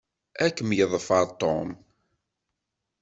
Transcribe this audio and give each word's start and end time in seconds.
Ad 0.43 0.51
kem-yeḍfer 0.55 1.25
Tom. 1.41 1.69